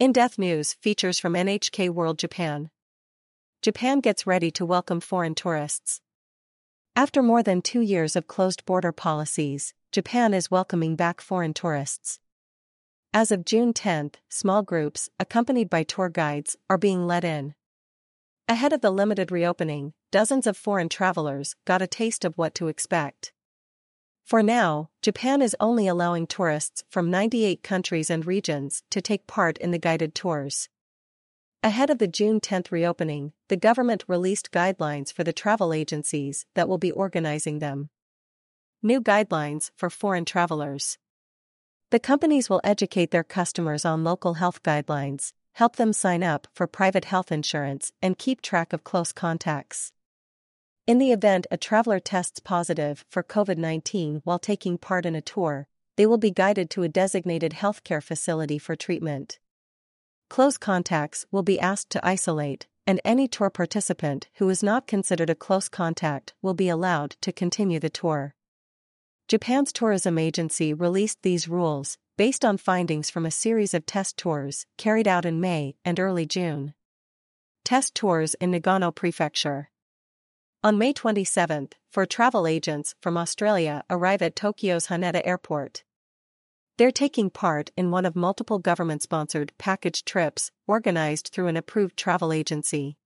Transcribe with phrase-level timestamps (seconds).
[0.00, 2.70] In Depth News features from NHK World Japan.
[3.60, 6.00] Japan gets ready to welcome foreign tourists.
[6.96, 12.18] After more than two years of closed border policies, Japan is welcoming back foreign tourists.
[13.12, 17.54] As of June 10, small groups, accompanied by tour guides, are being let in.
[18.48, 22.68] Ahead of the limited reopening, dozens of foreign travelers got a taste of what to
[22.68, 23.34] expect.
[24.30, 29.58] For now, Japan is only allowing tourists from 98 countries and regions to take part
[29.58, 30.68] in the guided tours.
[31.64, 36.68] Ahead of the June 10 reopening, the government released guidelines for the travel agencies that
[36.68, 37.90] will be organizing them.
[38.84, 40.96] New guidelines for foreign travelers.
[41.90, 46.68] The companies will educate their customers on local health guidelines, help them sign up for
[46.68, 49.90] private health insurance, and keep track of close contacts.
[50.86, 55.20] In the event a traveler tests positive for COVID 19 while taking part in a
[55.20, 59.38] tour, they will be guided to a designated healthcare facility for treatment.
[60.28, 65.28] Close contacts will be asked to isolate, and any tour participant who is not considered
[65.28, 68.34] a close contact will be allowed to continue the tour.
[69.28, 74.66] Japan's tourism agency released these rules, based on findings from a series of test tours
[74.76, 76.74] carried out in May and early June.
[77.64, 79.70] Test tours in Nagano Prefecture.
[80.62, 85.84] On May 27, four travel agents from Australia arrive at Tokyo's Haneda Airport.
[86.76, 91.96] They're taking part in one of multiple government sponsored package trips organized through an approved
[91.96, 92.98] travel agency.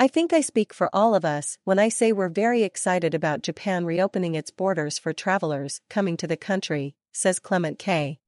[0.00, 3.42] I think I speak for all of us when I say we're very excited about
[3.42, 8.18] Japan reopening its borders for travelers coming to the country, says Clement K.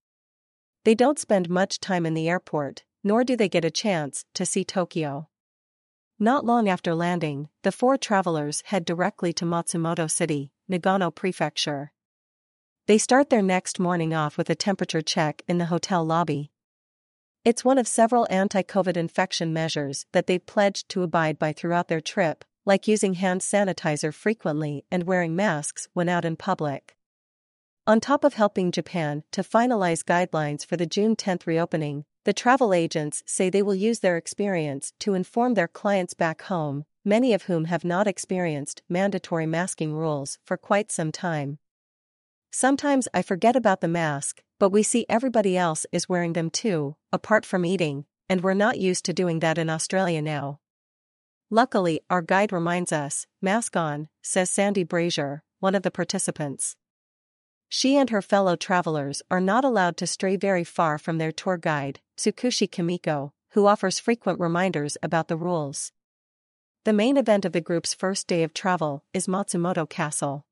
[0.84, 4.47] They don't spend much time in the airport, nor do they get a chance to
[4.47, 5.27] see Tokyo.
[6.20, 11.92] Not long after landing, the four travelers head directly to Matsumoto City, Nagano Prefecture.
[12.88, 16.50] They start their next morning off with a temperature check in the hotel lobby.
[17.44, 21.86] It's one of several anti COVID infection measures that they've pledged to abide by throughout
[21.86, 26.96] their trip, like using hand sanitizer frequently and wearing masks when out in public.
[27.86, 32.74] On top of helping Japan to finalize guidelines for the June 10 reopening, the travel
[32.74, 37.44] agents say they will use their experience to inform their clients back home, many of
[37.44, 41.56] whom have not experienced mandatory masking rules for quite some time.
[42.50, 46.96] Sometimes I forget about the mask, but we see everybody else is wearing them too,
[47.11, 50.61] apart from eating, and we're not used to doing that in Australia now.
[51.48, 56.77] Luckily, our guide reminds us, mask on, says Sandy Brazier, one of the participants.
[57.68, 61.58] She and her fellow travelers are not allowed to stray very far from their tour
[61.58, 65.92] guide, Tsukushi Kimiko, who offers frequent reminders about the rules.
[66.84, 70.46] The main event of the group's first day of travel is Matsumoto Castle.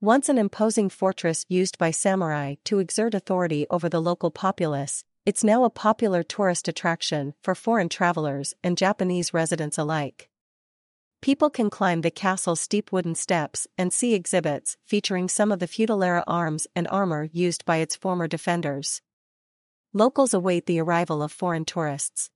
[0.00, 5.44] Once an imposing fortress used by samurai to exert authority over the local populace, it's
[5.44, 10.29] now a popular tourist attraction for foreign travelers and Japanese residents alike.
[11.22, 15.66] People can climb the castle's steep wooden steps and see exhibits featuring some of the
[15.66, 19.02] feudal era arms and armor used by its former defenders.
[19.92, 22.30] Locals await the arrival of foreign tourists.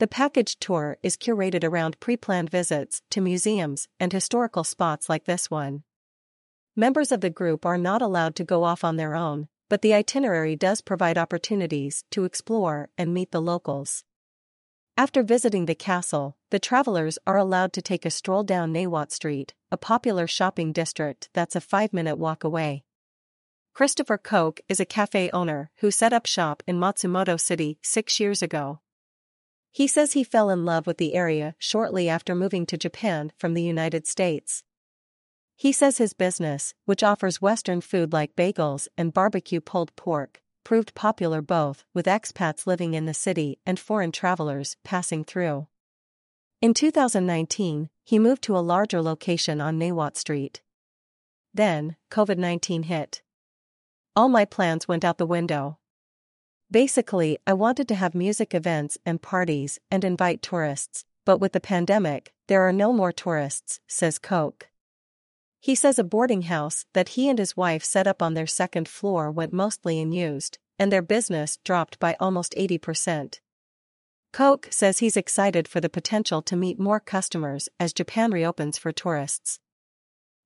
[0.00, 5.24] The package tour is curated around pre planned visits to museums and historical spots like
[5.24, 5.84] this one.
[6.74, 9.94] Members of the group are not allowed to go off on their own, but the
[9.94, 14.02] itinerary does provide opportunities to explore and meet the locals.
[14.96, 19.52] After visiting the castle, the travelers are allowed to take a stroll down Nawate Street,
[19.72, 22.84] a popular shopping district that's a five minute walk away.
[23.72, 28.40] Christopher Koch is a cafe owner who set up shop in Matsumoto City six years
[28.40, 28.78] ago.
[29.72, 33.54] He says he fell in love with the area shortly after moving to Japan from
[33.54, 34.62] the United States.
[35.56, 40.94] He says his business, which offers Western food like bagels and barbecue pulled pork, proved
[40.94, 45.66] popular both with expats living in the city and foreign travelers passing through.
[46.60, 50.62] In 2019, he moved to a larger location on Nawate Street.
[51.52, 53.22] Then, COVID 19 hit.
[54.16, 55.78] All my plans went out the window.
[56.70, 61.60] Basically, I wanted to have music events and parties and invite tourists, but with the
[61.60, 64.68] pandemic, there are no more tourists, says Koch.
[65.64, 68.86] He says a boarding house that he and his wife set up on their second
[68.86, 73.40] floor went mostly unused, and their business dropped by almost 80%.
[74.30, 78.92] Koch says he's excited for the potential to meet more customers as Japan reopens for
[78.92, 79.58] tourists.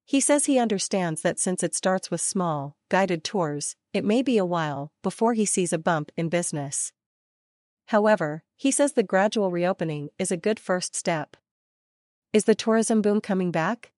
[0.04, 4.38] He says he understands that since it starts with small, guided tours, it may be
[4.38, 6.92] a while before he sees a bump in business.
[7.86, 11.36] However, he says the gradual reopening is a good first step.
[12.32, 13.90] Is the tourism boom coming back?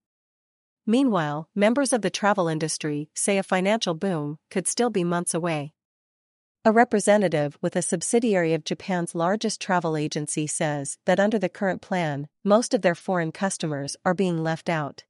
[0.90, 5.72] Meanwhile, members of the travel industry say a financial boom could still be months away.
[6.64, 11.80] A representative with a subsidiary of Japan's largest travel agency says that under the current
[11.80, 15.04] plan, most of their foreign customers are being left out.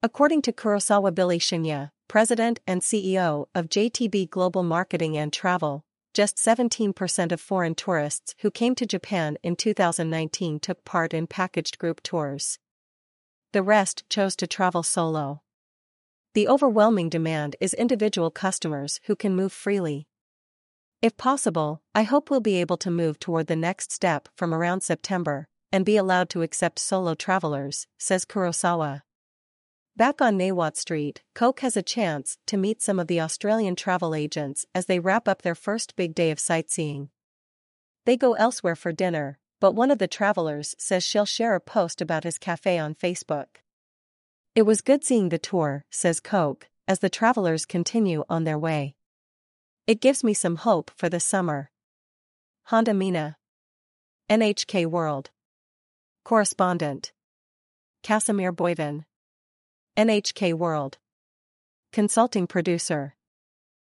[0.00, 6.36] According to Kurosawa Billy Shinya, president and CEO of JTB Global Marketing and Travel, just
[6.36, 12.00] 17% of foreign tourists who came to Japan in 2019 took part in packaged group
[12.04, 12.60] tours.
[13.54, 15.40] The rest chose to travel solo.
[16.32, 20.08] The overwhelming demand is individual customers who can move freely.
[21.00, 24.80] If possible, I hope we'll be able to move toward the next step from around
[24.80, 29.02] September and be allowed to accept solo travelers, says Kurosawa.
[29.96, 34.16] Back on Nawate Street, Koch has a chance to meet some of the Australian travel
[34.16, 37.10] agents as they wrap up their first big day of sightseeing.
[38.04, 42.00] They go elsewhere for dinner, but one of the travelers says she'll share a post
[42.00, 43.46] about his cafe on Facebook.
[44.54, 48.94] It was good seeing the tour, says Koch, as the travelers continue on their way.
[49.86, 51.70] It gives me some hope for the summer.
[52.66, 53.36] Honda Mina.
[54.30, 55.30] NHK World.
[56.24, 57.12] Correspondent.
[58.02, 59.04] Casimir Boivin.
[59.96, 60.98] NHK World.
[61.92, 63.14] Consulting Producer.